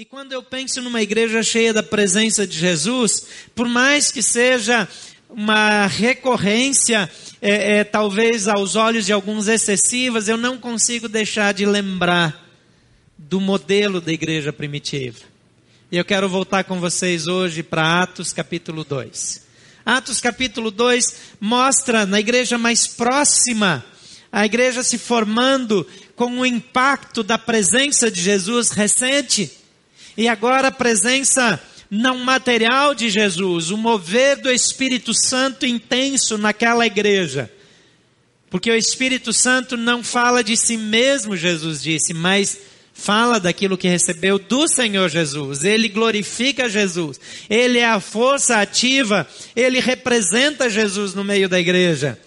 [0.00, 3.22] E quando eu penso numa igreja cheia da presença de Jesus,
[3.54, 4.88] por mais que seja
[5.28, 7.06] uma recorrência,
[7.42, 12.48] é, é, talvez aos olhos de alguns excessivas, eu não consigo deixar de lembrar
[13.18, 15.18] do modelo da igreja primitiva.
[15.92, 19.42] E eu quero voltar com vocês hoje para Atos capítulo 2.
[19.84, 23.84] Atos capítulo 2 mostra na igreja mais próxima,
[24.32, 25.86] a igreja se formando
[26.16, 29.59] com o impacto da presença de Jesus recente.
[30.16, 31.60] E agora a presença
[31.90, 37.50] não material de Jesus, o mover do Espírito Santo intenso naquela igreja.
[38.48, 42.58] Porque o Espírito Santo não fala de si mesmo, Jesus disse, mas
[42.92, 45.64] fala daquilo que recebeu do Senhor Jesus.
[45.64, 47.18] Ele glorifica Jesus.
[47.48, 52.18] Ele é a força ativa, ele representa Jesus no meio da igreja.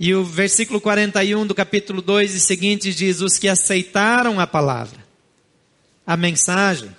[0.00, 5.03] E o versículo 41 do capítulo 2 e seguintes diz: Os que aceitaram a palavra,
[6.06, 6.94] a mensagem,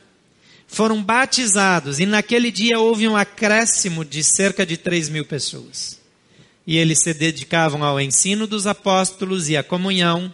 [0.67, 5.99] foram batizados, e naquele dia houve um acréscimo de cerca de 3 mil pessoas.
[6.65, 10.33] E eles se dedicavam ao ensino dos apóstolos e à comunhão,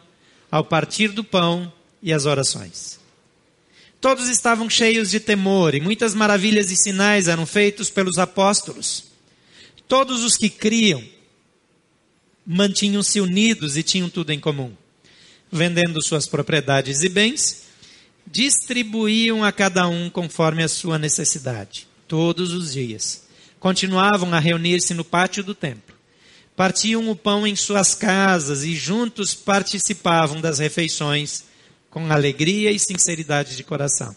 [0.50, 3.00] ao partir do pão e às orações.
[4.00, 9.04] Todos estavam cheios de temor, e muitas maravilhas e sinais eram feitos pelos apóstolos.
[9.88, 11.04] Todos os que criam
[12.46, 14.74] mantinham-se unidos e tinham tudo em comum.
[15.52, 17.66] Vendendo suas propriedades e bens,
[18.26, 23.24] distribuíam a cada um conforme a sua necessidade, todos os dias.
[23.60, 25.96] Continuavam a reunir-se no pátio do templo.
[26.56, 31.46] Partiam o pão em suas casas e juntos participavam das refeições
[31.90, 34.16] com alegria e sinceridade de coração,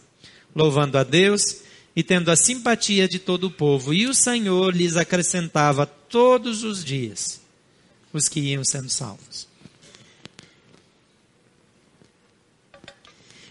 [0.55, 1.63] louvando a Deus
[1.97, 3.95] e tendo a simpatia de todo o povo.
[3.95, 7.41] E o Senhor lhes acrescentava todos os dias
[8.13, 9.49] os que iam sendo salvos.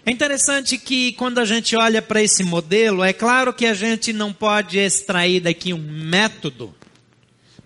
[0.06, 4.12] É interessante que quando a gente olha para esse modelo, é claro que a gente
[4.12, 6.74] não pode extrair daqui um método,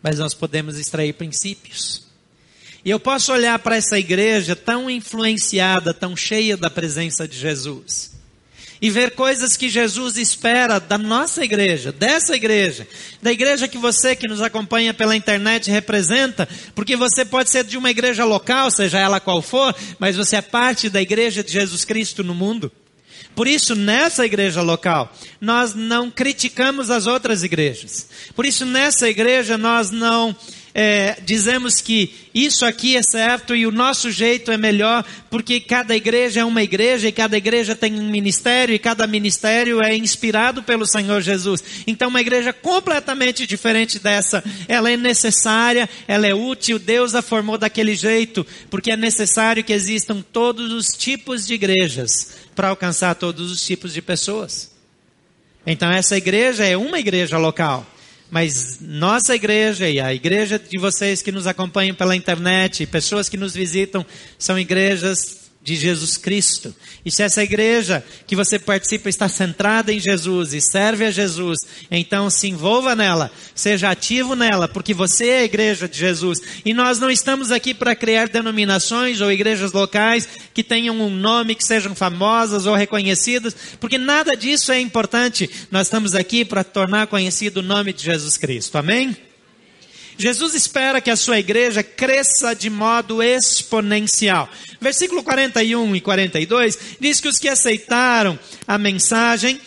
[0.03, 2.06] mas nós podemos extrair princípios.
[2.85, 8.16] E eu posso olhar para essa igreja tão influenciada, tão cheia da presença de Jesus
[8.81, 12.88] e ver coisas que Jesus espera da nossa igreja, dessa igreja,
[13.21, 17.77] da igreja que você que nos acompanha pela internet representa, porque você pode ser de
[17.77, 21.83] uma igreja local, seja ela qual for, mas você é parte da igreja de Jesus
[21.83, 22.71] Cristo no mundo.
[23.38, 28.09] Por isso, nessa igreja local, nós não criticamos as outras igrejas.
[28.35, 30.35] Por isso, nessa igreja, nós não
[30.79, 35.95] é, dizemos que isso aqui é certo e o nosso jeito é melhor, porque cada
[35.95, 40.61] igreja é uma igreja e cada igreja tem um ministério e cada ministério é inspirado
[40.61, 41.63] pelo Senhor Jesus.
[41.88, 47.57] Então, uma igreja completamente diferente dessa, ela é necessária, ela é útil, Deus a formou
[47.57, 53.51] daquele jeito, porque é necessário que existam todos os tipos de igrejas para alcançar todos
[53.51, 54.69] os tipos de pessoas.
[55.65, 57.83] Então, essa igreja é uma igreja local.
[58.29, 63.38] Mas nossa igreja e a igreja de vocês que nos acompanham pela internet, pessoas que
[63.38, 64.05] nos visitam,
[64.38, 66.73] são igrejas de Jesus Cristo.
[67.03, 71.59] E se essa igreja que você participa está centrada em Jesus e serve a Jesus,
[71.91, 76.39] então se envolva nela, seja ativo nela, porque você é a igreja de Jesus.
[76.63, 81.53] E nós não estamos aqui para criar denominações ou igrejas locais que tenham um nome,
[81.53, 85.50] que sejam famosas ou reconhecidas, porque nada disso é importante.
[85.69, 88.77] Nós estamos aqui para tornar conhecido o nome de Jesus Cristo.
[88.77, 89.26] Amém?
[90.17, 94.50] Jesus espera que a sua igreja cresça de modo exponencial.
[94.81, 99.61] Versículo 41 e 42 diz que os que aceitaram a mensagem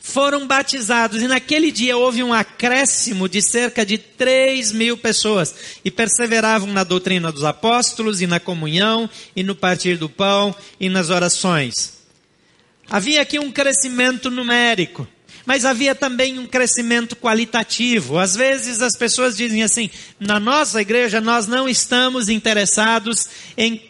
[0.00, 5.52] foram batizados, e naquele dia houve um acréscimo de cerca de 3 mil pessoas,
[5.84, 10.88] e perseveravam na doutrina dos apóstolos, e na comunhão, e no partir do pão, e
[10.88, 11.94] nas orações.
[12.88, 15.08] Havia aqui um crescimento numérico
[15.46, 18.18] mas havia também um crescimento qualitativo.
[18.18, 23.80] Às vezes as pessoas dizem assim: na nossa igreja nós não estamos interessados em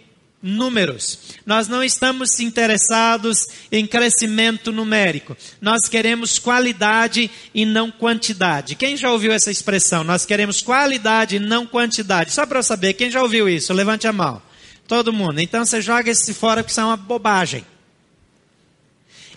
[0.42, 1.18] números.
[1.44, 5.36] Nós não estamos interessados em crescimento numérico.
[5.60, 8.76] Nós queremos qualidade e não quantidade.
[8.76, 10.04] Quem já ouviu essa expressão?
[10.04, 12.32] Nós queremos qualidade e não quantidade.
[12.32, 13.72] Só para eu saber, quem já ouviu isso?
[13.72, 14.40] Levante a mão.
[14.86, 15.40] Todo mundo.
[15.40, 17.64] Então você joga esse fora porque isso é uma bobagem.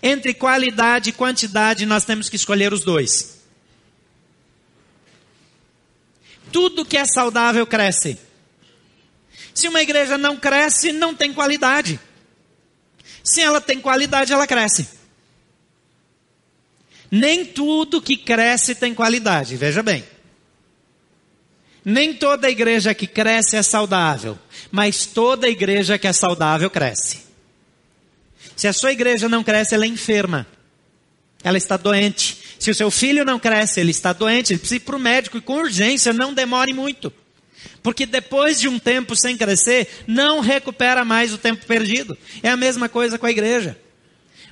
[0.02, 3.40] Entre qualidade e quantidade, nós temos que escolher os dois.
[6.52, 8.18] Tudo que é saudável cresce.
[9.54, 12.00] Se uma igreja não cresce, não tem qualidade.
[13.24, 14.88] Se ela tem qualidade, ela cresce.
[17.12, 20.04] Nem tudo que cresce tem qualidade, veja bem.
[21.84, 24.38] Nem toda igreja que cresce é saudável,
[24.72, 27.29] mas toda igreja que é saudável cresce.
[28.60, 30.46] Se a sua igreja não cresce, ela é enferma.
[31.42, 32.38] Ela está doente.
[32.60, 35.38] Se o seu filho não cresce, ele está doente, ele precisa ir para o médico
[35.38, 37.10] e com urgência, não demore muito.
[37.82, 42.18] Porque depois de um tempo sem crescer, não recupera mais o tempo perdido.
[42.44, 43.80] É a mesma coisa com a igreja.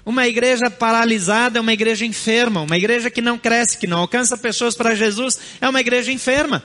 [0.06, 2.62] Uma igreja paralisada é uma igreja enferma.
[2.62, 6.64] Uma igreja que não cresce, que não alcança pessoas para Jesus, é uma igreja enferma.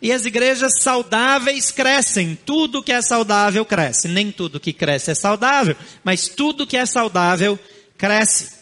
[0.00, 2.38] E as igrejas saudáveis crescem.
[2.44, 4.08] Tudo que é saudável cresce.
[4.08, 7.58] Nem tudo que cresce é saudável, mas tudo que é saudável
[7.96, 8.56] cresce.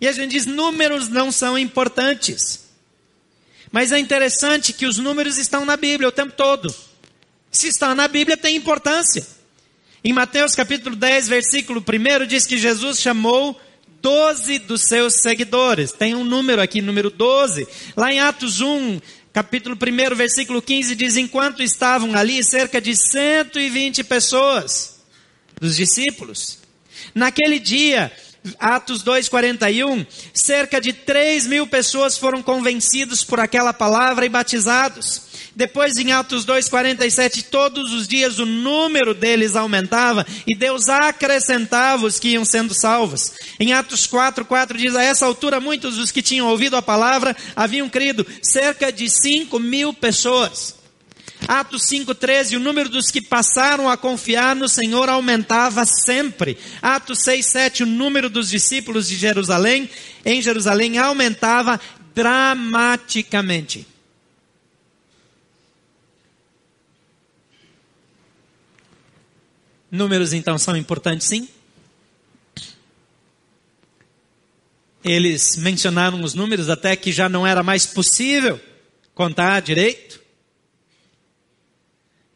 [0.00, 2.66] E a gente diz: números não são importantes.
[3.70, 6.74] Mas é interessante que os números estão na Bíblia o tempo todo.
[7.50, 9.26] Se está na Bíblia, tem importância.
[10.04, 13.60] Em Mateus capítulo 10, versículo 1, diz que Jesus chamou
[14.00, 15.90] doze dos seus seguidores.
[15.90, 17.66] Tem um número aqui, número 12.
[17.96, 19.00] Lá em Atos 1,
[19.36, 25.00] capítulo 1, versículo 15, diz: Enquanto estavam ali cerca de 120 pessoas,
[25.60, 26.60] dos discípulos.
[27.14, 28.10] Naquele dia,
[28.58, 35.20] Atos 2,41, cerca de 3 mil pessoas foram convencidos por aquela palavra e batizados.
[35.56, 42.20] Depois, em Atos 2,47, todos os dias o número deles aumentava e Deus acrescentava os
[42.20, 43.32] que iam sendo salvos.
[43.58, 47.88] Em Atos 4,4 diz: A essa altura, muitos dos que tinham ouvido a palavra haviam
[47.88, 50.76] crido, cerca de 5 mil pessoas.
[51.48, 56.58] Atos 5,13, o número dos que passaram a confiar no Senhor aumentava sempre.
[56.82, 59.88] Atos 6,7, o número dos discípulos de Jerusalém,
[60.22, 61.80] em Jerusalém, aumentava
[62.14, 63.95] dramaticamente.
[69.96, 71.48] Números então são importantes sim.
[75.02, 78.60] Eles mencionaram os números até que já não era mais possível
[79.14, 80.20] contar direito.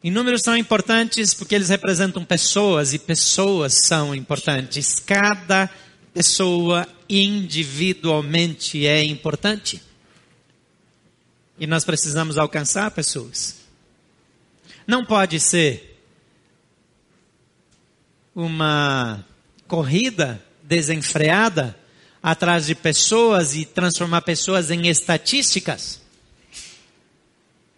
[0.03, 4.99] E números são importantes porque eles representam pessoas e pessoas são importantes.
[4.99, 5.69] Cada
[6.13, 9.81] pessoa individualmente é importante.
[11.59, 13.57] E nós precisamos alcançar pessoas.
[14.87, 15.90] Não pode ser
[18.35, 19.25] uma
[19.67, 21.77] corrida desenfreada
[22.21, 26.01] atrás de pessoas e transformar pessoas em estatísticas.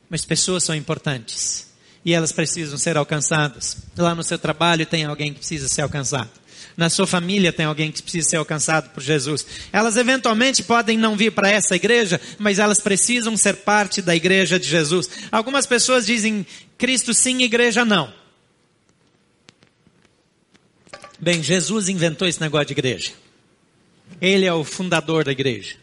[0.10, 1.72] Mas pessoas são importantes
[2.06, 3.78] e elas precisam ser alcançadas.
[3.98, 6.30] Lá no seu trabalho tem alguém que precisa ser alcançado.
[6.76, 9.46] Na sua família tem alguém que precisa ser alcançado por Jesus.
[9.72, 14.60] Elas eventualmente podem não vir para essa igreja, mas elas precisam ser parte da igreja
[14.60, 15.10] de Jesus.
[15.32, 16.46] Algumas pessoas dizem
[16.78, 18.12] Cristo sim, igreja não.
[21.24, 23.14] Bem, Jesus inventou esse negócio de igreja.
[24.20, 25.78] Ele é o fundador da igreja.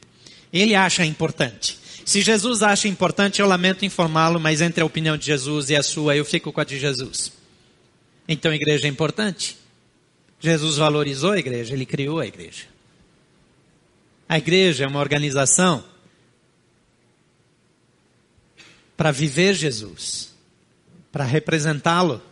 [0.52, 1.78] Ele acha importante.
[2.04, 5.82] Se Jesus acha importante, eu lamento informá-lo, mas entre a opinião de Jesus e a
[5.82, 7.32] sua, eu fico com a de Jesus.
[8.28, 9.56] Então igreja é importante.
[10.38, 12.66] Jesus valorizou a igreja, ele criou a igreja.
[14.28, 15.82] A igreja é uma organização
[18.94, 20.34] para viver Jesus,
[21.10, 22.22] para representá-lo,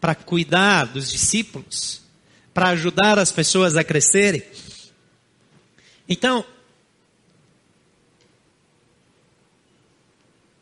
[0.00, 2.07] para cuidar dos discípulos,
[2.58, 4.42] para ajudar as pessoas a crescerem.
[6.08, 6.44] Então,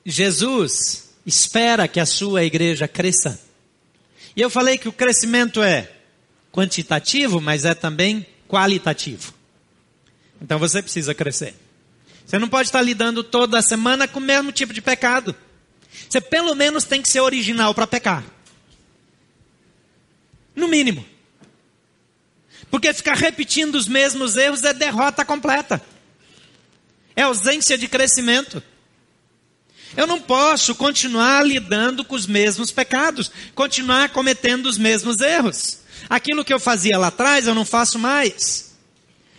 [0.05, 3.41] Jesus espera que a sua igreja cresça.
[4.37, 5.91] E eu falei que o crescimento é
[6.53, 9.33] quantitativo, mas é também qualitativo.
[10.39, 11.55] Então você precisa crescer.
[12.27, 15.35] Você não pode estar lidando toda semana com o mesmo tipo de pecado.
[16.11, 18.23] Você pelo menos tem que ser original para pecar.
[20.55, 21.16] No mínimo.
[22.71, 25.83] Porque ficar repetindo os mesmos erros é derrota completa.
[27.15, 28.63] É ausência de crescimento.
[29.97, 35.79] Eu não posso continuar lidando com os mesmos pecados, continuar cometendo os mesmos erros.
[36.09, 38.75] Aquilo que eu fazia lá atrás, eu não faço mais.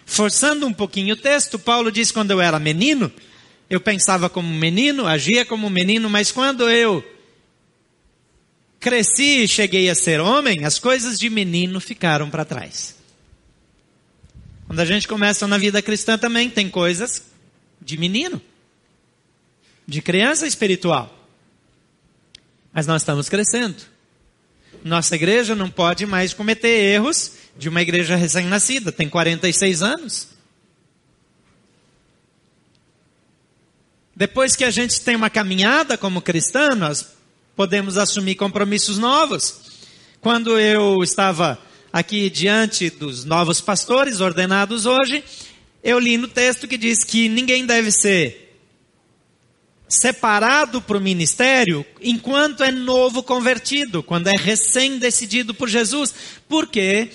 [0.05, 3.11] Forçando um pouquinho o texto, Paulo diz: quando eu era menino,
[3.69, 7.03] eu pensava como menino, agia como menino, mas quando eu
[8.79, 12.96] cresci e cheguei a ser homem, as coisas de menino ficaram para trás.
[14.67, 17.23] Quando a gente começa na vida cristã também, tem coisas
[17.81, 18.41] de menino
[19.87, 21.13] de criança espiritual.
[22.73, 23.77] Mas nós estamos crescendo.
[24.83, 30.27] Nossa igreja não pode mais cometer erros de uma igreja recém-nascida, tem 46 anos.
[34.15, 37.07] Depois que a gente tem uma caminhada como cristã, nós
[37.55, 39.61] podemos assumir compromissos novos.
[40.19, 41.57] Quando eu estava
[41.91, 45.23] aqui diante dos novos pastores ordenados hoje,
[45.83, 48.47] eu li no texto que diz que ninguém deve ser
[49.87, 56.13] separado para o ministério enquanto é novo convertido, quando é recém decidido por Jesus,
[56.47, 57.09] porque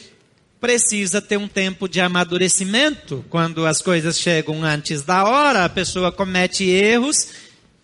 [0.61, 3.25] precisa ter um tempo de amadurecimento.
[3.29, 7.29] Quando as coisas chegam antes da hora, a pessoa comete erros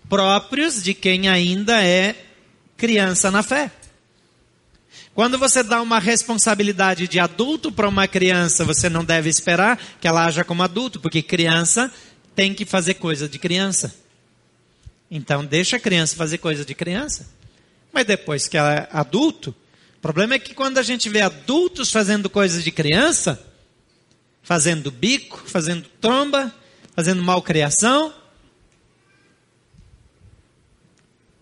[0.09, 2.15] próprios de quem ainda é
[2.77, 3.71] criança na fé.
[5.19, 10.07] Quando você dá uma responsabilidade de adulto para uma criança, você não deve esperar que
[10.07, 11.93] ela haja como adulto, porque criança
[12.37, 13.93] tem que fazer coisa de criança.
[15.11, 17.29] Então deixa a criança fazer coisa de criança.
[17.93, 19.53] Mas depois que ela é adulto,
[19.97, 23.45] o problema é que quando a gente vê adultos fazendo coisas de criança,
[24.41, 26.55] fazendo bico, fazendo tromba,
[26.95, 28.15] fazendo malcriação,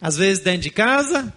[0.00, 1.30] às vezes dentro de casa,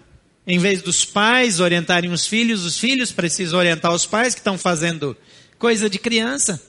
[0.49, 4.57] em vez dos pais orientarem os filhos, os filhos precisam orientar os pais que estão
[4.57, 5.15] fazendo
[5.59, 6.59] coisa de criança,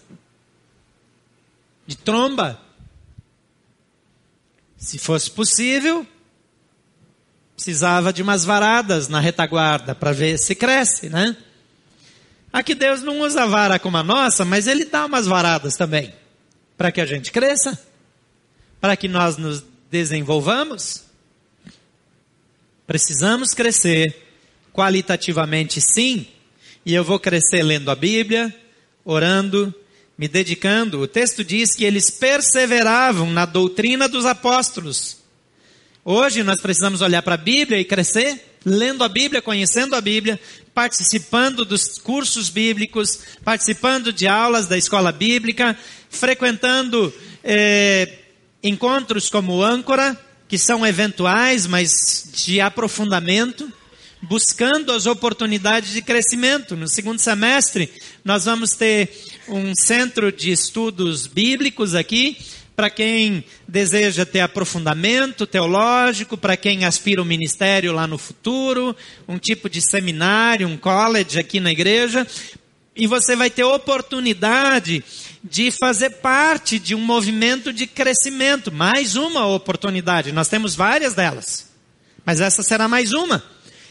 [1.86, 2.60] de tromba.
[4.76, 6.06] Se fosse possível,
[7.54, 11.34] precisava de umas varadas na retaguarda para ver se cresce, né?
[12.52, 16.12] Aqui Deus não usa vara como a nossa, mas Ele dá umas varadas também,
[16.76, 17.82] para que a gente cresça,
[18.78, 21.09] para que nós nos desenvolvamos.
[22.90, 24.20] Precisamos crescer
[24.72, 26.26] qualitativamente, sim,
[26.84, 28.52] e eu vou crescer lendo a Bíblia,
[29.04, 29.72] orando,
[30.18, 30.98] me dedicando.
[30.98, 35.18] O texto diz que eles perseveravam na doutrina dos apóstolos.
[36.04, 40.40] Hoje nós precisamos olhar para a Bíblia e crescer, lendo a Bíblia, conhecendo a Bíblia,
[40.74, 45.78] participando dos cursos bíblicos, participando de aulas da escola bíblica,
[46.10, 48.18] frequentando eh,
[48.64, 50.18] encontros como âncora,
[50.50, 53.72] que são eventuais, mas de aprofundamento,
[54.20, 56.74] buscando as oportunidades de crescimento.
[56.74, 57.88] No segundo semestre,
[58.24, 59.12] nós vamos ter
[59.48, 62.36] um centro de estudos bíblicos aqui,
[62.74, 68.96] para quem deseja ter aprofundamento teológico, para quem aspira o um ministério lá no futuro,
[69.28, 72.26] um tipo de seminário, um college aqui na igreja,
[72.96, 75.04] e você vai ter oportunidade
[75.42, 78.70] de fazer parte de um movimento de crescimento.
[78.70, 80.32] Mais uma oportunidade.
[80.32, 81.66] Nós temos várias delas.
[82.24, 83.42] Mas essa será mais uma.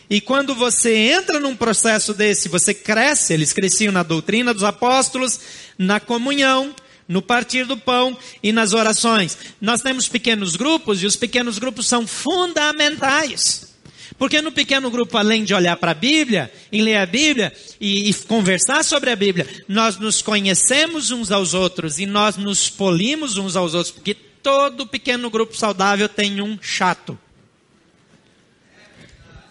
[0.09, 5.39] E quando você entra num processo desse, você cresce, eles cresciam na doutrina dos apóstolos,
[5.77, 6.73] na comunhão,
[7.07, 9.37] no partir do pão e nas orações.
[9.61, 13.68] Nós temos pequenos grupos e os pequenos grupos são fundamentais.
[14.17, 18.09] Porque no pequeno grupo, além de olhar para a Bíblia, e ler a Bíblia e,
[18.09, 23.37] e, conversar sobre a Bíblia, nós nos conhecemos uns aos outros e nós nos polimos
[23.37, 27.17] uns aos outros, porque todo pequeno grupo saudável tem um chato.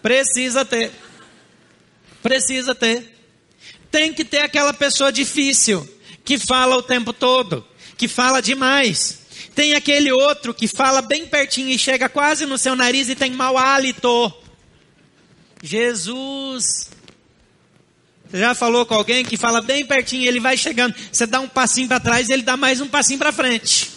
[0.01, 0.91] Precisa ter.
[2.21, 3.17] Precisa ter.
[3.91, 5.87] Tem que ter aquela pessoa difícil,
[6.23, 7.65] que fala o tempo todo,
[7.97, 9.19] que fala demais.
[9.55, 13.31] Tem aquele outro que fala bem pertinho e chega quase no seu nariz e tem
[13.31, 14.33] mau hálito.
[15.61, 16.89] Jesus.
[18.29, 21.47] Você já falou com alguém que fala bem pertinho, ele vai chegando, você dá um
[21.47, 23.89] passinho para trás ele dá mais um passinho para frente.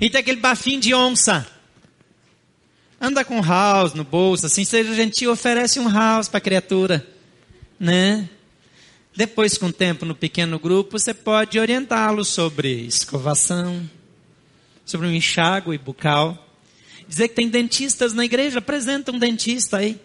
[0.00, 1.46] E tem aquele bafinho de onça.
[3.00, 7.06] Anda com house no bolso, assim, seja gentil, oferece um house para a criatura,
[7.78, 8.28] né?
[9.16, 13.88] Depois, com o tempo no pequeno grupo, você pode orientá-lo sobre escovação,
[14.84, 16.48] sobre um enxágue bucal.
[17.06, 20.00] Dizer que tem dentistas na igreja, apresenta um dentista aí.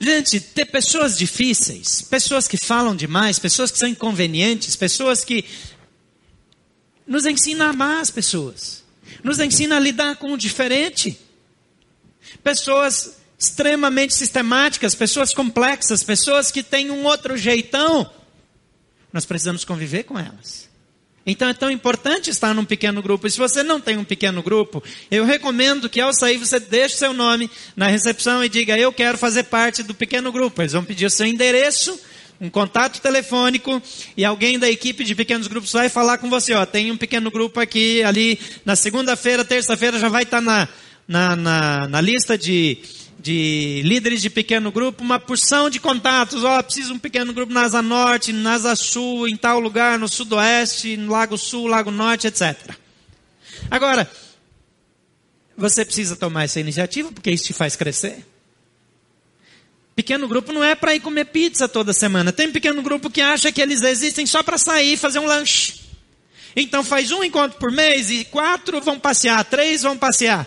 [0.00, 5.44] Gente, ter pessoas difíceis, pessoas que falam demais, pessoas que são inconvenientes, pessoas que
[7.06, 8.84] nos ensina a amar as pessoas,
[9.24, 11.18] nos ensina a lidar com o diferente.
[12.44, 18.08] Pessoas extremamente sistemáticas, pessoas complexas, pessoas que têm um outro jeitão.
[19.12, 20.67] Nós precisamos conviver com elas.
[21.30, 23.26] Então é tão importante estar num pequeno grupo.
[23.26, 26.96] E se você não tem um pequeno grupo, eu recomendo que ao sair você deixe
[26.96, 30.62] seu nome na recepção e diga: Eu quero fazer parte do pequeno grupo.
[30.62, 32.00] Eles vão pedir o seu endereço,
[32.40, 33.82] um contato telefônico
[34.16, 36.54] e alguém da equipe de pequenos grupos vai falar com você.
[36.54, 40.66] Ó, tem um pequeno grupo aqui, ali na segunda-feira, terça-feira já vai estar na,
[41.06, 42.78] na, na, na lista de
[43.28, 46.44] de líderes de pequeno grupo, uma porção de contatos.
[46.44, 49.60] Ó, oh, preciso de um pequeno grupo na Asa Norte, na Asa Sul, em tal
[49.60, 52.56] lugar, no Sudoeste, no Lago Sul, Lago Norte, etc.
[53.70, 54.10] Agora,
[55.54, 58.24] você precisa tomar essa iniciativa, porque isso te faz crescer.
[59.94, 62.32] Pequeno grupo não é para ir comer pizza toda semana.
[62.32, 65.80] Tem pequeno grupo que acha que eles existem só para sair e fazer um lanche.
[66.56, 70.46] Então faz um encontro por mês e quatro vão passear, três vão passear.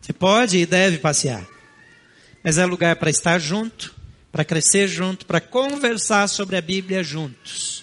[0.00, 1.55] Você pode e deve passear
[2.46, 3.92] mas é lugar para estar junto,
[4.30, 7.82] para crescer junto, para conversar sobre a Bíblia juntos.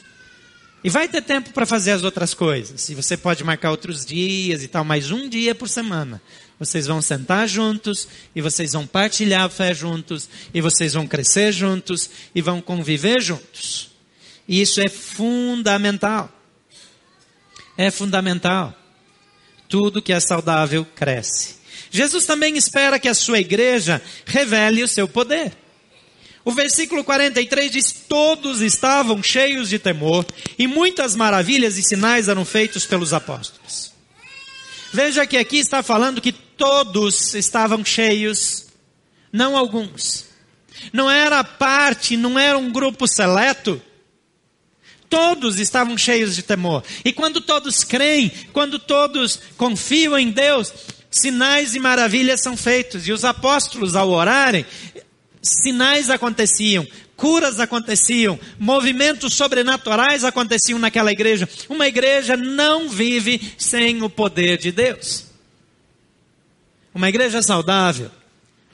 [0.81, 2.87] E vai ter tempo para fazer as outras coisas.
[2.87, 6.21] E você pode marcar outros dias e tal, mas um dia por semana.
[6.57, 11.51] Vocês vão sentar juntos e vocês vão partilhar a fé juntos e vocês vão crescer
[11.51, 13.91] juntos e vão conviver juntos.
[14.47, 16.31] E isso é fundamental.
[17.77, 18.73] É fundamental.
[19.67, 21.62] Tudo que é saudável cresce.
[21.93, 25.55] Jesus também espera que a sua igreja revele o seu poder.
[26.43, 30.25] O versículo 43 diz: Todos estavam cheios de temor,
[30.57, 33.93] e muitas maravilhas e sinais eram feitos pelos apóstolos.
[34.91, 38.65] Veja que aqui está falando que todos estavam cheios,
[39.31, 40.25] não alguns.
[40.91, 43.79] Não era parte, não era um grupo seleto.
[45.07, 46.83] Todos estavam cheios de temor.
[47.05, 50.73] E quando todos creem, quando todos confiam em Deus,
[51.13, 53.07] sinais e maravilhas são feitos.
[53.07, 54.65] E os apóstolos, ao orarem,
[55.41, 61.47] sinais aconteciam, curas aconteciam, movimentos sobrenaturais aconteciam naquela igreja.
[61.69, 65.25] Uma igreja não vive sem o poder de Deus.
[66.93, 68.09] Uma igreja saudável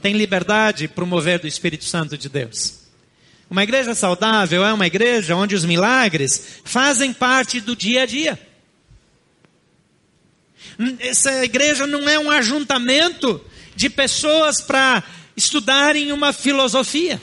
[0.01, 2.79] tem liberdade para mover do Espírito Santo de Deus.
[3.50, 8.49] Uma igreja saudável é uma igreja onde os milagres fazem parte do dia a dia.
[11.00, 13.44] Essa igreja não é um ajuntamento
[13.75, 15.04] de pessoas para
[15.36, 17.22] estudarem uma filosofia.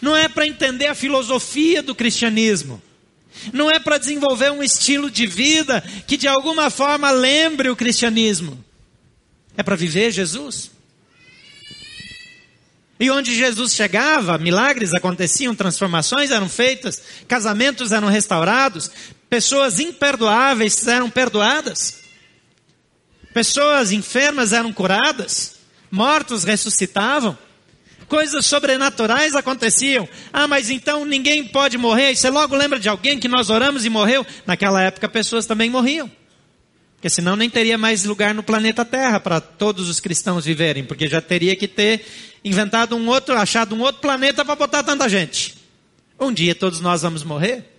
[0.00, 2.82] Não é para entender a filosofia do cristianismo.
[3.52, 8.62] Não é para desenvolver um estilo de vida que de alguma forma lembre o cristianismo.
[9.56, 10.70] É para viver Jesus.
[13.00, 18.90] E onde Jesus chegava, milagres aconteciam, transformações eram feitas, casamentos eram restaurados,
[19.28, 22.00] pessoas imperdoáveis eram perdoadas,
[23.32, 25.56] pessoas enfermas eram curadas,
[25.90, 27.36] mortos ressuscitavam,
[28.08, 30.08] coisas sobrenaturais aconteciam.
[30.32, 32.16] Ah, mas então ninguém pode morrer.
[32.16, 34.26] você logo lembra de alguém que nós oramos e morreu?
[34.46, 36.10] Naquela época pessoas também morriam.
[36.96, 41.06] Porque senão nem teria mais lugar no planeta Terra para todos os cristãos viverem, porque
[41.06, 42.04] já teria que ter
[42.44, 45.54] inventado um outro, achado um outro planeta para botar tanta gente.
[46.18, 47.77] Um dia todos nós vamos morrer.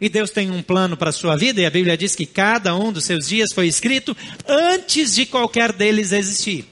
[0.00, 2.76] E Deus tem um plano para a sua vida, e a Bíblia diz que cada
[2.76, 4.16] um dos seus dias foi escrito
[4.46, 6.66] antes de qualquer deles existir.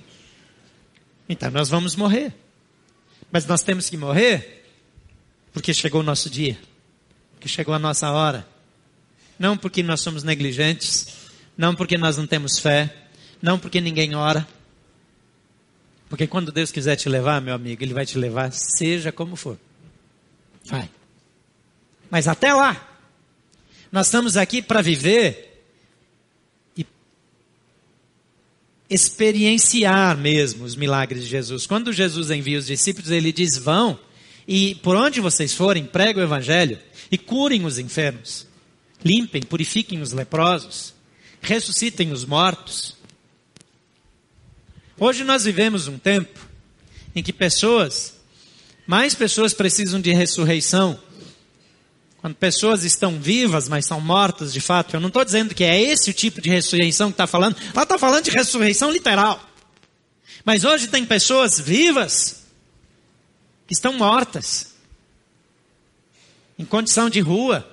[1.29, 2.33] Então nós vamos morrer.
[3.33, 4.65] Mas nós temos que morrer
[5.53, 6.59] porque chegou o nosso dia,
[7.33, 8.47] porque chegou a nossa hora.
[9.39, 11.09] Não porque nós somos negligentes,
[11.57, 12.95] não porque nós não temos fé,
[13.41, 14.47] não porque ninguém ora.
[16.09, 19.59] Porque quando Deus quiser te levar, meu amigo, Ele vai te levar, seja como for.
[20.67, 20.89] Vai.
[22.11, 22.94] Mas até lá,
[23.95, 25.63] nós estamos aqui para viver
[26.77, 26.85] e
[28.91, 31.65] experienciar mesmo os milagres de Jesus.
[31.65, 33.97] Quando Jesus envia os discípulos, ele diz: vão
[34.49, 36.77] e por onde vocês forem, preguem o evangelho
[37.09, 38.49] e curem os enfermos,
[39.05, 40.93] limpem, purifiquem os leprosos,
[41.41, 42.97] ressuscitem os mortos.
[44.99, 46.41] Hoje nós vivemos um tempo
[47.15, 48.15] em que pessoas,
[48.89, 50.99] mais pessoas precisam de ressurreição.
[52.25, 54.97] Quando pessoas estão vivas, mas são mortas de fato.
[54.97, 57.55] Eu não estou dizendo que é esse o tipo de ressurreição que está falando.
[57.75, 59.47] Ela está falando de ressurreição literal.
[60.43, 62.47] Mas hoje tem pessoas vivas
[63.67, 64.73] que estão mortas,
[66.59, 67.71] em condição de rua,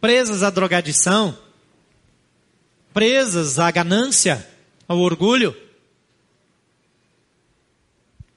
[0.00, 1.36] presas à drogadição,
[2.94, 4.48] presas à ganância,
[4.88, 5.54] ao orgulho.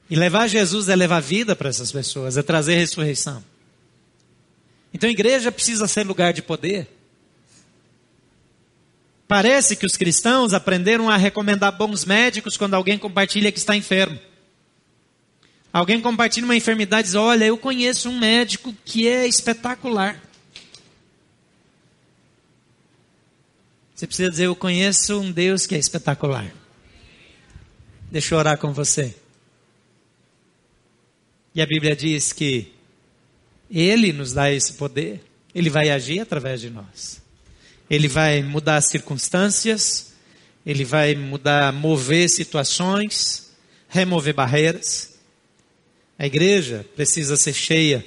[0.09, 3.52] E levar Jesus é levar vida para essas pessoas, é trazer ressurreição.
[4.93, 6.87] Então a igreja precisa ser lugar de poder.
[9.27, 14.19] Parece que os cristãos aprenderam a recomendar bons médicos quando alguém compartilha que está enfermo.
[15.71, 20.21] Alguém compartilha uma enfermidade e diz: Olha, eu conheço um médico que é espetacular.
[23.95, 26.53] Você precisa dizer: Eu conheço um Deus que é espetacular.
[28.11, 29.15] Deixa eu orar com você.
[31.55, 32.72] E a Bíblia diz que
[33.81, 35.21] Ele nos dá esse poder,
[35.53, 37.21] Ele vai agir através de nós.
[37.89, 40.13] Ele vai mudar as circunstâncias,
[40.65, 43.51] Ele vai mudar, mover situações,
[43.89, 45.15] remover barreiras.
[46.19, 48.05] A igreja precisa ser cheia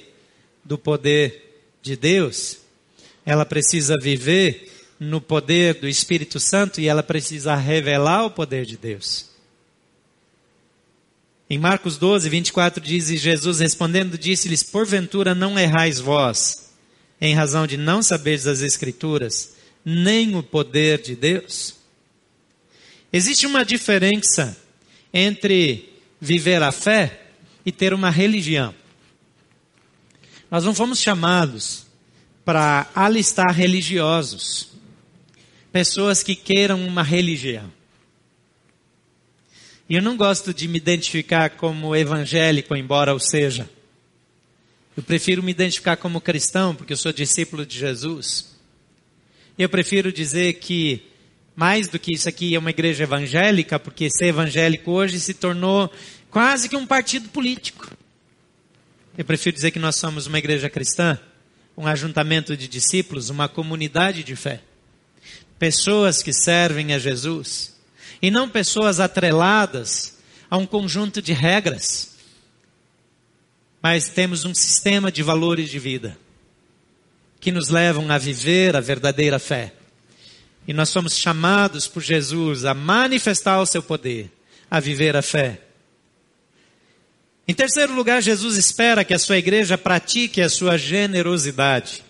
[0.63, 1.43] do poder
[1.81, 2.59] de Deus,
[3.25, 8.77] ela precisa viver no poder do Espírito Santo e ela precisa revelar o poder de
[8.77, 9.26] Deus.
[11.49, 16.73] Em Marcos 12, 24 diz: E Jesus respondendo disse-lhes: Porventura não errais vós,
[17.21, 19.55] em razão de não saberes as Escrituras,
[19.85, 21.75] nem o poder de Deus?
[23.11, 24.57] Existe uma diferença
[25.13, 27.21] entre viver a fé
[27.65, 28.75] e ter uma religião.
[30.51, 31.85] Nós não fomos chamados
[32.43, 34.69] para alistar religiosos
[35.71, 37.76] pessoas que queiram uma religião.
[39.89, 43.69] E eu não gosto de me identificar como evangélico, embora o seja.
[44.97, 48.53] Eu prefiro me identificar como cristão, porque eu sou discípulo de Jesus.
[49.57, 51.03] Eu prefiro dizer que,
[51.55, 55.89] mais do que isso aqui, é uma igreja evangélica, porque ser evangélico hoje se tornou
[56.29, 57.89] quase que um partido político.
[59.17, 61.17] Eu prefiro dizer que nós somos uma igreja cristã,
[61.77, 64.61] um ajuntamento de discípulos, uma comunidade de fé.
[65.57, 67.76] Pessoas que servem a Jesus
[68.21, 70.17] e não pessoas atreladas
[70.49, 72.15] a um conjunto de regras,
[73.81, 76.17] mas temos um sistema de valores de vida
[77.39, 79.73] que nos levam a viver a verdadeira fé.
[80.67, 84.29] E nós somos chamados por Jesus a manifestar o seu poder,
[84.69, 85.61] a viver a fé.
[87.47, 92.03] Em terceiro lugar, Jesus espera que a sua igreja pratique a sua generosidade.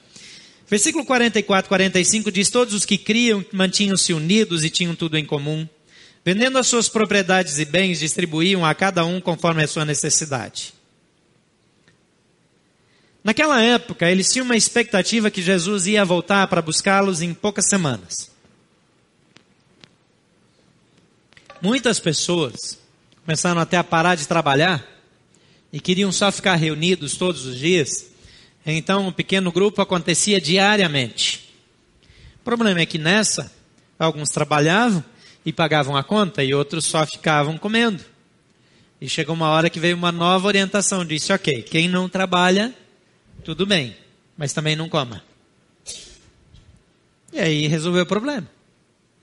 [0.67, 5.67] Versículo 44, 45 diz: Todos os que criam mantinham-se unidos e tinham tudo em comum.
[6.27, 10.73] Vendendo as suas propriedades e bens, distribuíam a cada um conforme a sua necessidade.
[13.23, 18.29] Naquela época, eles tinham uma expectativa que Jesus ia voltar para buscá-los em poucas semanas.
[21.61, 22.77] Muitas pessoas
[23.23, 24.85] começaram até a parar de trabalhar
[25.71, 28.07] e queriam só ficar reunidos todos os dias.
[28.65, 31.53] Então, um pequeno grupo acontecia diariamente.
[32.41, 33.49] O problema é que nessa,
[33.97, 35.01] alguns trabalhavam
[35.47, 38.03] e pagavam a conta e outros só ficavam comendo.
[38.99, 42.75] E chegou uma hora que veio uma nova orientação, disse, ok, quem não trabalha,
[43.45, 43.95] tudo bem,
[44.37, 45.23] mas também não coma.
[47.31, 48.45] E aí resolveu o problema.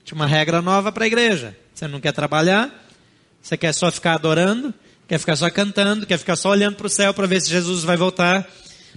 [0.03, 1.55] Tinha uma regra nova para a igreja.
[1.71, 2.73] Você não quer trabalhar,
[3.39, 4.73] você quer só ficar adorando,
[5.07, 7.83] quer ficar só cantando, quer ficar só olhando para o céu para ver se Jesus
[7.83, 8.49] vai voltar,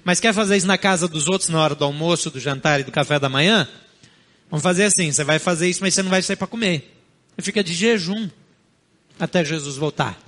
[0.03, 2.85] mas quer fazer isso na casa dos outros na hora do almoço, do jantar e
[2.85, 3.69] do café da manhã?
[4.51, 6.95] Vamos fazer assim, você vai fazer isso, mas você não vai sair para comer
[7.39, 8.29] e fica de jejum
[9.19, 10.21] até Jesus voltar.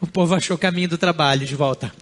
[0.00, 1.94] O povo achou o caminho do trabalho de volta.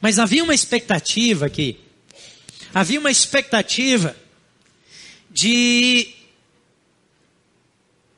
[0.00, 1.80] Mas havia uma expectativa aqui.
[2.74, 4.14] Havia uma expectativa
[5.30, 6.12] de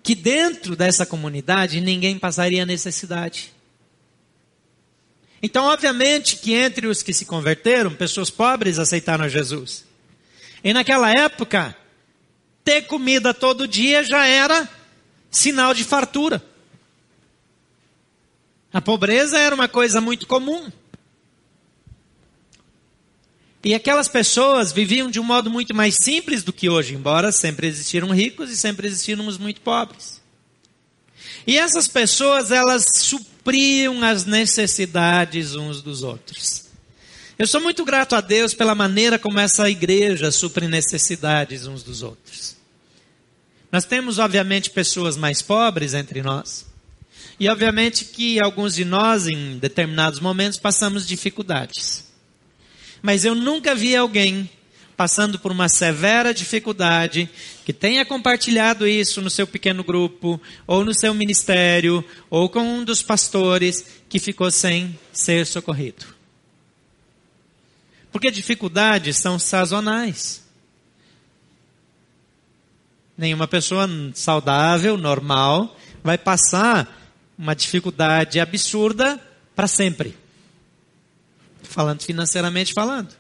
[0.03, 3.53] que dentro dessa comunidade ninguém passaria necessidade.
[5.43, 9.88] Então, obviamente que entre os que se converteram, pessoas pobres aceitaram Jesus.
[10.63, 11.77] E naquela época,
[12.65, 14.69] ter comida todo dia já era
[15.31, 16.45] sinal de fartura.
[18.73, 20.71] A pobreza era uma coisa muito comum.
[23.65, 27.67] E aquelas pessoas viviam de um modo muito mais simples do que hoje, embora sempre
[27.67, 30.21] existiram ricos e sempre existiram os muito pobres.
[31.47, 36.68] E essas pessoas, elas supriam as necessidades uns dos outros.
[37.39, 42.03] Eu sou muito grato a Deus pela maneira como essa igreja supre necessidades uns dos
[42.03, 42.57] outros.
[43.71, 46.67] Nós temos, obviamente, pessoas mais pobres entre nós.
[47.39, 52.11] E, obviamente, que alguns de nós, em determinados momentos, passamos dificuldades.
[53.01, 54.51] Mas eu nunca vi alguém
[54.97, 57.31] passando por uma severa dificuldade,
[57.65, 62.83] que tenha compartilhado isso no seu pequeno grupo, ou no seu ministério, ou com um
[62.83, 66.18] dos pastores, que ficou sem ser socorrido.
[68.11, 70.43] Porque dificuldades são sazonais.
[73.17, 79.21] Nenhuma pessoa saudável, normal, vai passar uma dificuldade absurda
[79.55, 80.17] para sempre.
[81.63, 83.15] Falando financeiramente falando.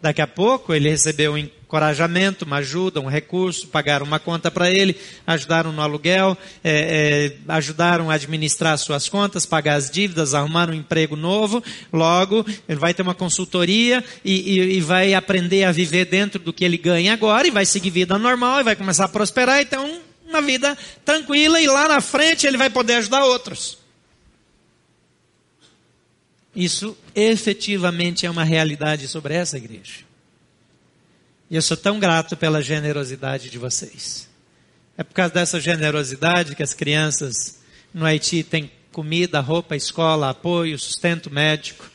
[0.00, 4.70] Daqui a pouco ele recebeu um encorajamento, uma ajuda, um recurso, pagaram uma conta para
[4.70, 10.70] ele, ajudaram no aluguel, é, é, ajudaram a administrar suas contas, pagar as dívidas, arrumar
[10.70, 11.62] um emprego novo.
[11.92, 16.54] Logo, ele vai ter uma consultoria e, e, e vai aprender a viver dentro do
[16.54, 19.60] que ele ganha agora e vai seguir vida normal e vai começar a prosperar.
[19.60, 23.76] Então, uma vida tranquila e lá na frente ele vai poder ajudar outros.
[26.56, 30.07] Isso efetivamente é uma realidade sobre essa igreja.
[31.50, 34.28] E eu sou tão grato pela generosidade de vocês.
[34.98, 37.60] É por causa dessa generosidade que as crianças
[37.94, 41.88] no Haiti têm comida, roupa, escola, apoio, sustento médico.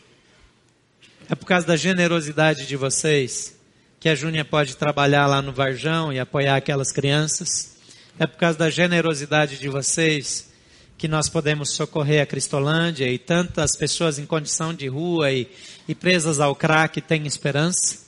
[1.30, 3.56] É por causa da generosidade de vocês
[4.00, 7.78] que a Júnia pode trabalhar lá no Varjão e apoiar aquelas crianças.
[8.18, 10.52] É por causa da generosidade de vocês
[10.98, 15.48] que nós podemos socorrer a Cristolândia e tantas pessoas em condição de rua e,
[15.88, 18.03] e presas ao crack têm esperança.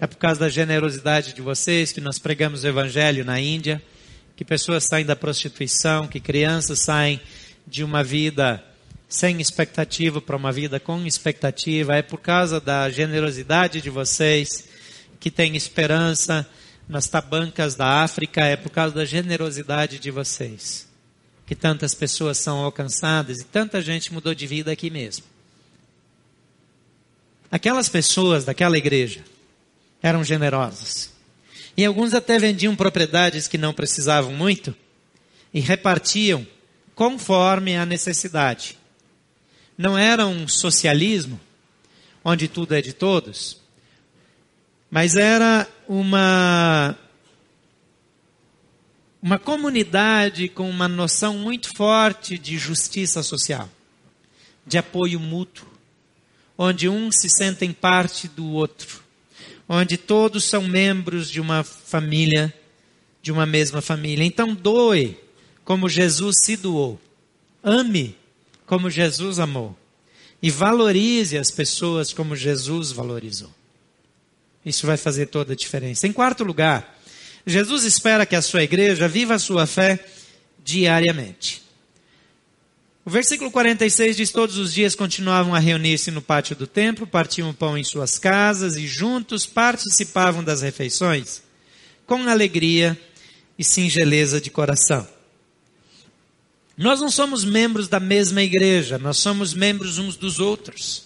[0.00, 3.82] É por causa da generosidade de vocês que nós pregamos o Evangelho na Índia,
[4.34, 7.20] que pessoas saem da prostituição, que crianças saem
[7.66, 8.62] de uma vida
[9.08, 11.94] sem expectativa para uma vida com expectativa.
[11.94, 14.68] É por causa da generosidade de vocês
[15.20, 16.48] que tem esperança
[16.88, 20.88] nas tabancas da África é por causa da generosidade de vocês.
[21.46, 25.24] Que tantas pessoas são alcançadas e tanta gente mudou de vida aqui mesmo.
[27.50, 29.22] Aquelas pessoas daquela igreja
[30.02, 31.10] eram generosas.
[31.76, 34.74] E alguns até vendiam propriedades que não precisavam muito
[35.54, 36.46] e repartiam
[36.94, 38.78] conforme a necessidade.
[39.76, 41.40] Não era um socialismo
[42.24, 43.60] onde tudo é de todos,
[44.90, 46.96] mas era uma
[49.22, 53.68] uma comunidade com uma noção muito forte de justiça social,
[54.66, 55.66] de apoio mútuo,
[56.58, 59.01] onde uns se sentem parte do outro,
[59.68, 62.52] onde todos são membros de uma família,
[63.22, 64.24] de uma mesma família.
[64.24, 65.18] Então doe
[65.64, 67.00] como Jesus se doou.
[67.62, 68.16] Ame
[68.66, 69.76] como Jesus amou.
[70.42, 73.52] E valorize as pessoas como Jesus valorizou.
[74.64, 76.06] Isso vai fazer toda a diferença.
[76.06, 76.98] Em quarto lugar,
[77.46, 80.04] Jesus espera que a sua igreja viva a sua fé
[80.64, 81.62] diariamente.
[83.04, 87.52] O versículo 46 diz: Todos os dias continuavam a reunir-se no pátio do templo, partiam
[87.52, 91.42] pão em suas casas e juntos participavam das refeições,
[92.06, 92.98] com alegria
[93.58, 95.06] e singeleza de coração.
[96.76, 101.04] Nós não somos membros da mesma igreja, nós somos membros uns dos outros.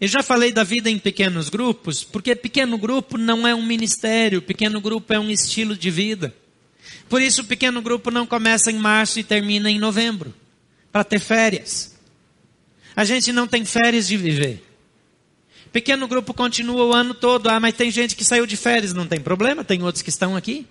[0.00, 4.42] Eu já falei da vida em pequenos grupos, porque pequeno grupo não é um ministério,
[4.42, 6.34] pequeno grupo é um estilo de vida.
[7.08, 10.34] Por isso, o pequeno grupo não começa em março e termina em novembro,
[10.94, 11.92] para ter férias.
[12.94, 14.64] A gente não tem férias de viver.
[15.72, 17.48] Pequeno grupo continua o ano todo.
[17.48, 20.36] Ah, mas tem gente que saiu de férias, não tem problema, tem outros que estão
[20.36, 20.64] aqui.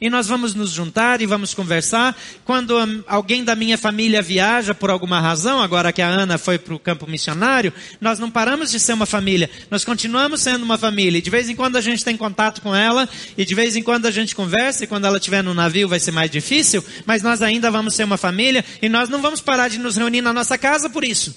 [0.00, 2.16] E nós vamos nos juntar e vamos conversar.
[2.44, 2.74] Quando
[3.06, 6.78] alguém da minha família viaja por alguma razão, agora que a Ana foi para o
[6.78, 9.50] campo missionário, nós não paramos de ser uma família.
[9.70, 11.18] Nós continuamos sendo uma família.
[11.18, 13.82] E de vez em quando a gente tem contato com ela, e de vez em
[13.82, 17.22] quando a gente conversa, e quando ela estiver no navio vai ser mais difícil, mas
[17.22, 20.32] nós ainda vamos ser uma família, e nós não vamos parar de nos reunir na
[20.32, 21.34] nossa casa por isso.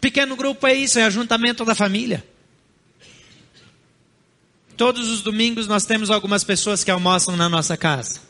[0.00, 2.22] Pequeno grupo é isso, é ajuntamento da família.
[4.76, 8.20] Todos os domingos nós temos algumas pessoas que almoçam na nossa casa.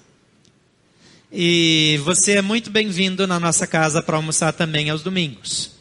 [1.33, 5.73] E você é muito bem-vindo na nossa casa para almoçar também aos domingos.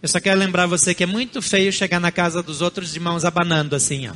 [0.00, 3.00] Eu só quero lembrar você que é muito feio chegar na casa dos outros de
[3.00, 4.12] mãos abanando assim, ó.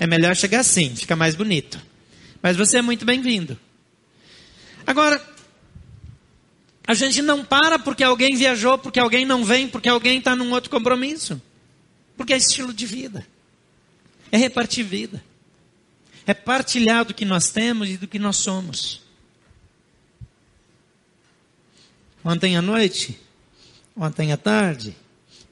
[0.00, 1.80] É melhor chegar assim, fica mais bonito.
[2.42, 3.56] Mas você é muito bem-vindo.
[4.84, 5.24] Agora,
[6.84, 10.50] a gente não para porque alguém viajou, porque alguém não vem, porque alguém está num
[10.50, 11.40] outro compromisso.
[12.16, 13.24] Porque é estilo de vida
[14.32, 15.22] é repartir vida.
[16.26, 19.02] É partilhar do que nós temos e do que nós somos.
[22.24, 23.18] Ontem à noite,
[23.96, 24.96] ontem à tarde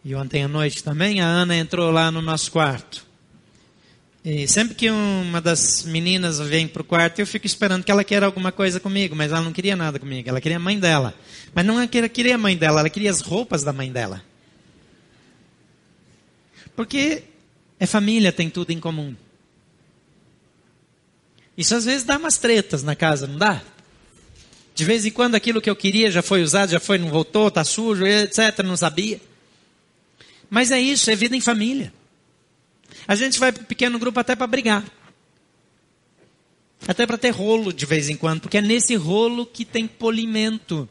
[0.04, 3.04] e ontem à noite também, a Ana entrou lá no nosso quarto.
[4.24, 8.04] E sempre que uma das meninas vem para o quarto, eu fico esperando que ela
[8.04, 11.14] queira alguma coisa comigo, mas ela não queria nada comigo, ela queria a mãe dela.
[11.54, 14.22] Mas não é ela queria a mãe dela, ela queria as roupas da mãe dela.
[16.76, 17.24] Porque
[17.80, 19.16] é família, tem tudo em comum.
[21.56, 23.62] Isso às vezes dá umas tretas na casa, não dá?
[24.74, 27.48] De vez em quando aquilo que eu queria já foi usado, já foi, não voltou,
[27.48, 28.58] está sujo, etc.
[28.64, 29.20] Não sabia.
[30.50, 31.92] Mas é isso, é vida em família.
[33.08, 34.84] A gente vai para pequeno grupo até para brigar.
[36.86, 40.88] Até para ter rolo de vez em quando, porque é nesse rolo que tem polimento.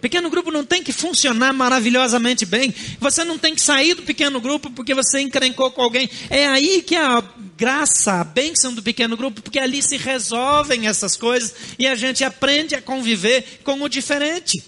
[0.00, 2.74] Pequeno grupo não tem que funcionar maravilhosamente bem.
[3.00, 6.08] Você não tem que sair do pequeno grupo porque você encrencou com alguém.
[6.28, 7.22] É aí que a
[7.56, 12.24] graça, a bênção do pequeno grupo, porque ali se resolvem essas coisas e a gente
[12.24, 14.62] aprende a conviver com o diferente.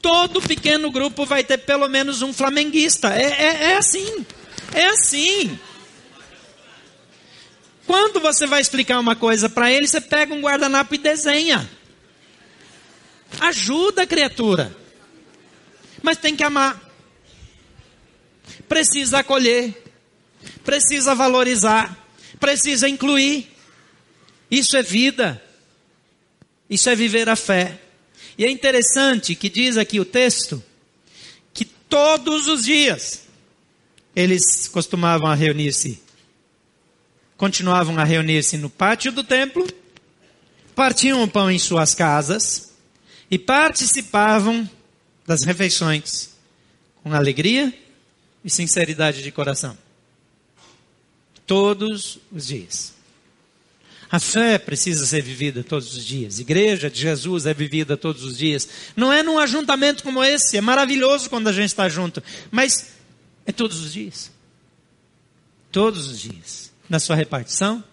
[0.00, 3.12] Todo pequeno grupo vai ter pelo menos um flamenguista.
[3.14, 4.24] É, é, é assim.
[4.72, 5.58] É assim.
[7.86, 11.68] Quando você vai explicar uma coisa para ele, você pega um guardanapo e desenha.
[13.40, 14.74] Ajuda a criatura.
[16.02, 16.80] Mas tem que amar.
[18.68, 19.84] Precisa acolher.
[20.64, 22.06] Precisa valorizar.
[22.40, 23.48] Precisa incluir.
[24.50, 25.42] Isso é vida.
[26.68, 27.80] Isso é viver a fé.
[28.36, 30.62] E é interessante que diz aqui o texto
[31.52, 33.26] que todos os dias
[34.14, 36.02] eles costumavam reunir-se,
[37.36, 39.66] continuavam a reunir-se no pátio do templo,
[40.74, 42.67] partiam o pão em suas casas
[43.30, 44.68] e participavam
[45.26, 46.30] das refeições
[47.02, 47.72] com alegria
[48.44, 49.76] e sinceridade de coração.
[51.46, 52.94] Todos os dias.
[54.10, 56.38] A fé precisa ser vivida todos os dias.
[56.38, 58.66] A igreja de Jesus é vivida todos os dias.
[58.96, 60.56] Não é num ajuntamento como esse.
[60.56, 62.22] É maravilhoso quando a gente está junto.
[62.50, 62.94] Mas
[63.44, 64.30] é todos os dias.
[65.70, 66.72] Todos os dias.
[66.88, 67.84] Na sua repartição,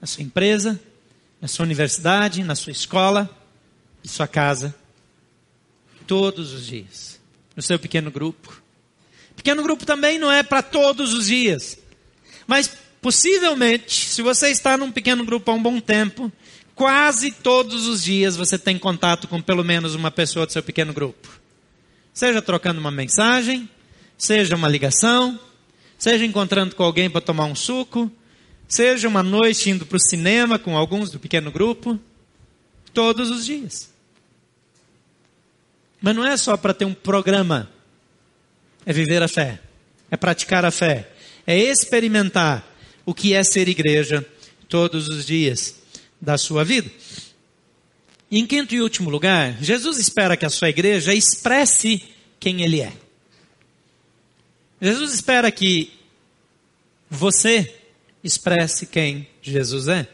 [0.00, 0.80] na sua empresa,
[1.40, 3.28] na sua universidade, na sua escola,
[4.04, 4.74] na sua casa,
[6.06, 7.20] todos os dias,
[7.54, 8.60] no seu pequeno grupo.
[9.36, 11.78] Pequeno grupo também não é para todos os dias,
[12.46, 16.30] mas possivelmente, se você está num pequeno grupo há um bom tempo,
[16.74, 20.92] quase todos os dias você tem contato com pelo menos uma pessoa do seu pequeno
[20.92, 21.28] grupo.
[22.12, 23.68] Seja trocando uma mensagem,
[24.18, 25.38] seja uma ligação,
[25.98, 28.10] seja encontrando com alguém para tomar um suco,
[28.66, 31.98] seja uma noite indo para o cinema com alguns do pequeno grupo,
[32.92, 33.90] todos os dias.
[36.00, 37.70] Mas não é só para ter um programa,
[38.86, 39.60] é viver a fé,
[40.10, 41.10] é praticar a fé,
[41.46, 42.66] é experimentar
[43.04, 44.26] o que é ser igreja
[44.68, 45.76] todos os dias
[46.20, 46.90] da sua vida.
[48.30, 52.02] E em quinto e último lugar, Jesus espera que a sua igreja expresse
[52.38, 52.92] quem ele é.
[54.80, 55.92] Jesus espera que
[57.10, 57.74] você
[58.22, 60.08] expresse quem Jesus é.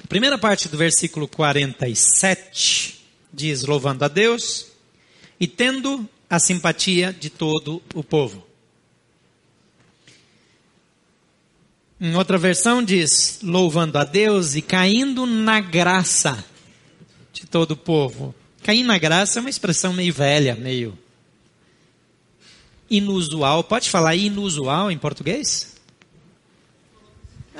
[0.11, 4.67] primeira parte do versículo 47 diz: louvando a Deus
[5.39, 8.45] e tendo a simpatia de todo o povo.
[11.97, 16.43] Em outra versão diz: louvando a Deus e caindo na graça
[17.31, 18.35] de todo o povo.
[18.63, 20.99] Cair na graça é uma expressão meio velha, meio
[22.89, 23.63] inusual.
[23.63, 25.70] Pode falar inusual em português?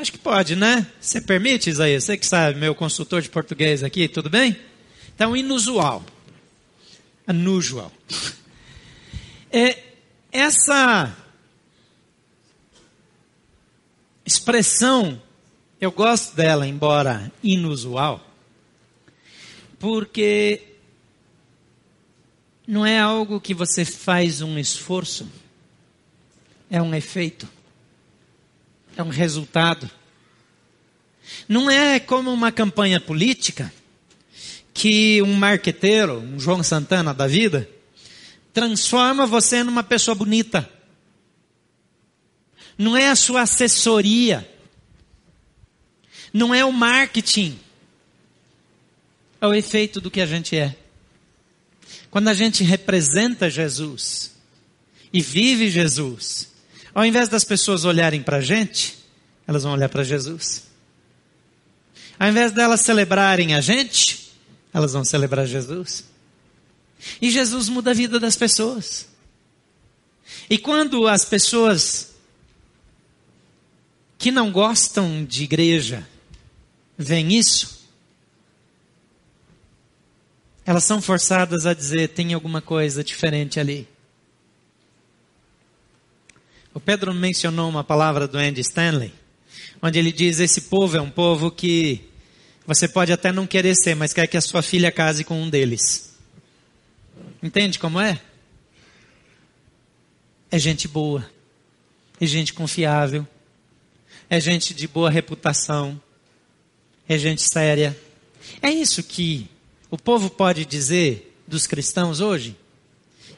[0.02, 0.88] Acho que pode, né?
[1.00, 2.06] Você permite, Isaías?
[2.06, 4.60] Você que sabe, meu consultor de português aqui, tudo bem?
[5.14, 6.04] Então, inusual.
[7.28, 7.92] Unusual.
[9.52, 9.78] É,
[10.32, 11.16] essa
[14.26, 15.22] expressão,
[15.80, 18.28] eu gosto dela, embora inusual,
[19.78, 20.64] porque
[22.66, 25.30] não é algo que você faz um esforço,
[26.72, 27.48] é um efeito,
[29.02, 29.90] é um resultado.
[31.48, 33.72] Não é como uma campanha política
[34.74, 37.70] que um marqueteiro, um João Santana da vida,
[38.54, 40.70] transforma você numa pessoa bonita
[42.82, 44.50] não é a sua assessoria,
[46.34, 47.60] não é o marketing,
[49.40, 50.76] é o efeito do que a gente é.
[52.10, 54.36] Quando a gente representa Jesus
[55.14, 56.51] e vive Jesus,
[56.94, 58.98] ao invés das pessoas olharem para a gente,
[59.48, 60.64] elas vão olhar para Jesus.
[62.20, 64.32] Ao invés delas celebrarem a gente,
[64.74, 66.04] elas vão celebrar Jesus.
[67.22, 69.08] E Jesus muda a vida das pessoas.
[70.50, 72.12] E quando as pessoas
[74.18, 76.08] que não gostam de igreja
[76.98, 77.82] veem isso,
[80.66, 83.88] elas são forçadas a dizer: tem alguma coisa diferente ali.
[86.74, 89.14] O Pedro mencionou uma palavra do Andy Stanley,
[89.82, 92.02] onde ele diz: esse povo é um povo que
[92.66, 95.50] você pode até não querer ser, mas quer que a sua filha case com um
[95.50, 96.16] deles.
[97.44, 98.20] Entende como é?
[100.50, 101.30] É gente boa,
[102.20, 103.28] é gente confiável,
[104.30, 106.02] é gente de boa reputação,
[107.08, 107.98] é gente séria.
[108.62, 109.50] É isso que
[109.90, 112.56] o povo pode dizer dos cristãos hoje?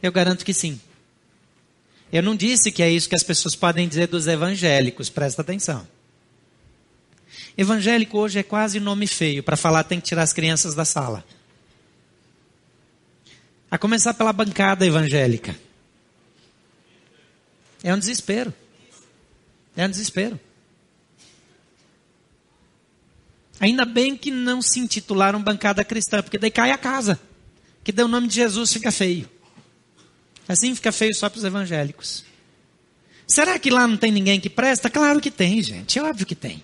[0.02, 0.80] Eu garanto que sim.
[2.14, 5.88] Eu não disse que é isso que as pessoas podem dizer dos evangélicos, presta atenção.
[7.58, 11.26] Evangélico hoje é quase nome feio, para falar tem que tirar as crianças da sala.
[13.72, 15.58] A começar pela bancada evangélica.
[17.84, 18.54] É um desespero.
[19.76, 20.40] É um desespero.
[23.60, 27.20] Ainda bem que não se intitularam bancada cristã, porque daí cai a casa.
[27.84, 29.28] Que daí o nome de Jesus fica feio.
[30.48, 32.24] Assim fica feio só para os evangélicos.
[33.28, 34.90] Será que lá não tem ninguém que presta?
[34.90, 35.98] Claro que tem, gente.
[35.98, 36.64] É óbvio que tem.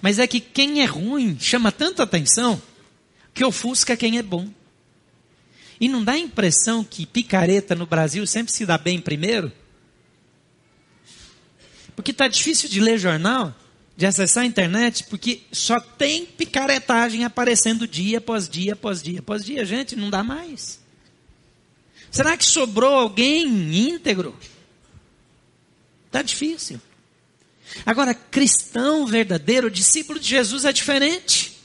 [0.00, 2.60] Mas é que quem é ruim chama tanta atenção
[3.34, 4.48] que ofusca quem é bom.
[5.80, 9.52] E não dá a impressão que picareta no Brasil sempre se dá bem primeiro?
[11.94, 13.54] Porque está difícil de ler jornal
[13.96, 19.44] de acessar a internet, porque só tem picaretagem aparecendo dia após dia, após dia, após
[19.44, 19.64] dia.
[19.64, 20.78] Gente, não dá mais.
[22.16, 23.46] Será que sobrou alguém
[23.90, 24.34] íntegro?
[26.06, 26.80] Está difícil.
[27.84, 31.58] Agora, cristão verdadeiro, discípulo de Jesus é diferente.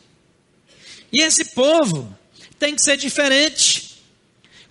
[1.10, 2.14] E esse povo
[2.60, 4.04] tem que ser diferente.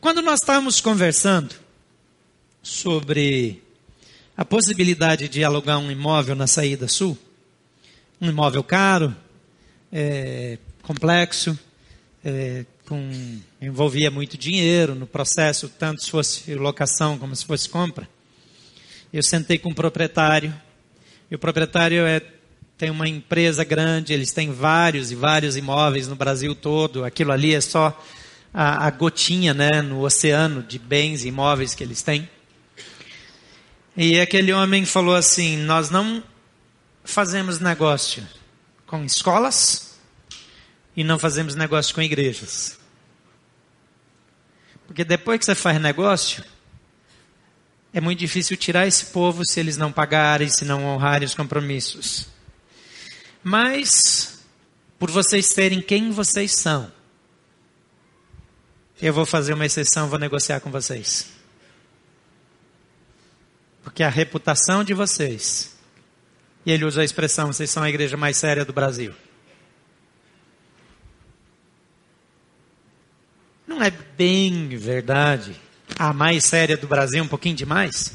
[0.02, 1.54] Quando nós estávamos conversando
[2.62, 3.62] sobre
[4.36, 7.16] a possibilidade de alugar um imóvel na saída sul,
[8.20, 9.16] um imóvel caro,
[9.90, 11.58] é, complexo,
[12.22, 18.08] é, com, envolvia muito dinheiro no processo, tanto se fosse locação como se fosse compra.
[19.12, 20.52] Eu sentei com o proprietário,
[21.30, 22.20] E o proprietário é,
[22.76, 27.04] tem uma empresa grande, eles têm vários e vários imóveis no Brasil todo.
[27.04, 27.96] Aquilo ali é só
[28.52, 32.28] a, a gotinha né, no oceano de bens e imóveis que eles têm.
[33.96, 36.24] E aquele homem falou assim: Nós não
[37.04, 38.26] fazemos negócio
[38.84, 39.96] com escolas
[40.96, 42.79] e não fazemos negócio com igrejas.
[44.90, 46.42] Porque depois que você faz negócio,
[47.94, 52.26] é muito difícil tirar esse povo se eles não pagarem, se não honrarem os compromissos.
[53.40, 54.42] Mas,
[54.98, 56.90] por vocês terem quem vocês são,
[59.00, 61.28] eu vou fazer uma exceção, vou negociar com vocês.
[63.84, 65.76] Porque a reputação de vocês,
[66.66, 69.14] e ele usa a expressão, vocês são a igreja mais séria do Brasil.
[73.82, 75.58] É bem verdade
[75.98, 78.14] a mais séria do Brasil, um pouquinho demais.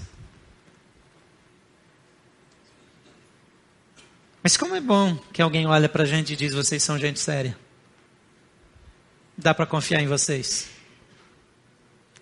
[4.44, 7.20] Mas como é bom que alguém olha para a gente e diz: vocês são gente
[7.20, 7.58] séria.
[9.36, 10.70] Dá para confiar em vocês.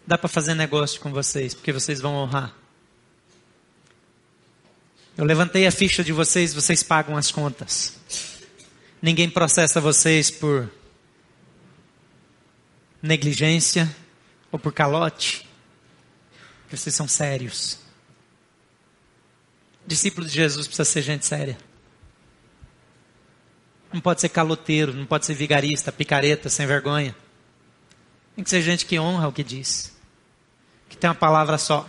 [0.08, 2.56] Dá para fazer negócio com vocês, porque vocês vão honrar.
[5.18, 7.98] Eu levantei a ficha de vocês, vocês pagam as contas.
[9.02, 10.72] Ninguém processa vocês por
[13.04, 13.94] negligência
[14.50, 15.46] ou por calote.
[16.72, 17.78] Vocês são sérios.
[19.86, 21.58] Discípulo de Jesus precisa ser gente séria.
[23.92, 27.14] Não pode ser caloteiro, não pode ser vigarista, picareta, sem vergonha.
[28.36, 29.94] Tem que ser gente que honra o que diz.
[30.90, 31.88] Que tem uma palavra só.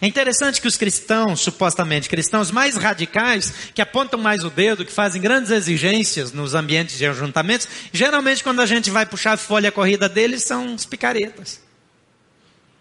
[0.00, 4.92] É interessante que os cristãos, supostamente cristãos mais radicais, que apontam mais o dedo, que
[4.92, 9.70] fazem grandes exigências nos ambientes de ajuntamentos, geralmente quando a gente vai puxar a folha
[9.70, 11.60] corrida deles, são os picaretas.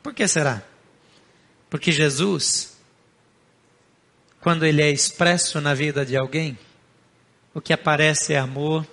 [0.01, 0.61] Por que será?
[1.69, 2.77] Porque Jesus,
[4.41, 6.57] quando ele é expresso na vida de alguém,
[7.53, 8.85] o que aparece é amor,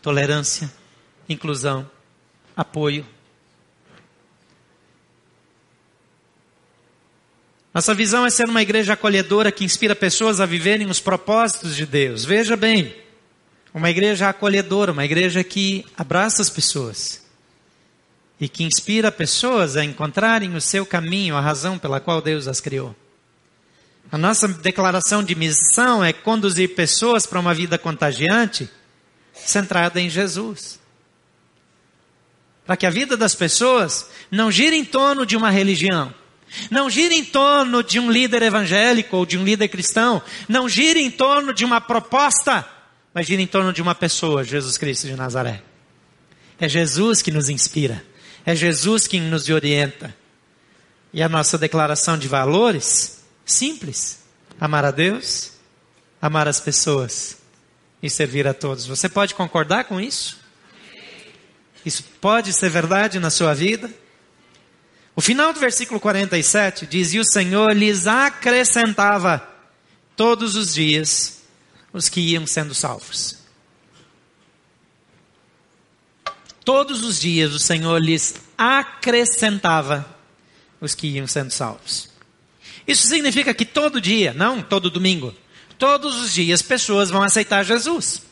[0.00, 0.72] tolerância,
[1.28, 1.88] inclusão,
[2.56, 3.06] apoio,
[7.74, 11.86] Nossa visão é ser uma igreja acolhedora que inspira pessoas a viverem os propósitos de
[11.86, 12.24] Deus.
[12.24, 12.94] Veja bem,
[13.72, 17.22] uma igreja acolhedora, uma igreja que abraça as pessoas
[18.38, 22.60] e que inspira pessoas a encontrarem o seu caminho, a razão pela qual Deus as
[22.60, 22.94] criou.
[24.10, 28.68] A nossa declaração de missão é conduzir pessoas para uma vida contagiante
[29.32, 30.78] centrada em Jesus.
[32.66, 36.12] Para que a vida das pessoas não gire em torno de uma religião,
[36.70, 40.22] não gira em torno de um líder evangélico ou de um líder cristão.
[40.48, 42.66] Não gira em torno de uma proposta,
[43.14, 45.62] mas gira em torno de uma pessoa, Jesus Cristo de Nazaré.
[46.58, 48.04] É Jesus que nos inspira.
[48.44, 50.14] É Jesus que nos orienta.
[51.12, 54.20] E a nossa declaração de valores, simples:
[54.60, 55.52] amar a Deus,
[56.20, 57.38] amar as pessoas
[58.02, 58.86] e servir a todos.
[58.86, 60.40] Você pode concordar com isso?
[61.84, 63.90] Isso pode ser verdade na sua vida?
[65.14, 69.46] O final do versículo 47 diz: E o Senhor lhes acrescentava
[70.16, 71.42] todos os dias
[71.92, 73.36] os que iam sendo salvos.
[76.64, 80.06] Todos os dias o Senhor lhes acrescentava
[80.80, 82.08] os que iam sendo salvos.
[82.86, 85.34] Isso significa que todo dia, não todo domingo,
[85.78, 88.22] todos os dias pessoas vão aceitar Jesus.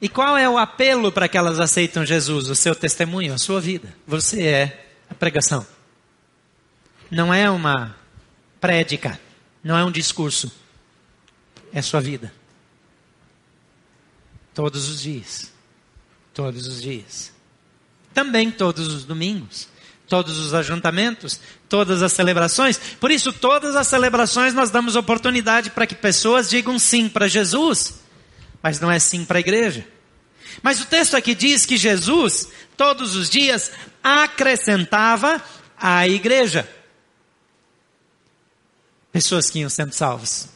[0.00, 2.48] E qual é o apelo para que elas aceitem Jesus?
[2.48, 3.94] O seu testemunho, a sua vida.
[4.06, 5.66] Você é a pregação.
[7.10, 7.94] Não é uma
[8.60, 9.20] prédica,
[9.62, 10.50] não é um discurso.
[11.72, 12.32] É sua vida.
[14.54, 15.52] Todos os dias.
[16.32, 17.32] Todos os dias.
[18.14, 19.68] Também todos os domingos.
[20.08, 21.38] Todos os ajuntamentos,
[21.68, 22.76] todas as celebrações.
[22.98, 27.99] Por isso, todas as celebrações nós damos oportunidade para que pessoas digam sim para Jesus
[28.62, 29.86] mas não é sim para a igreja.
[30.62, 33.70] Mas o texto aqui diz que Jesus, todos os dias,
[34.02, 35.42] acrescentava
[35.78, 36.68] à igreja
[39.12, 40.48] pessoas que iam sendo salvas.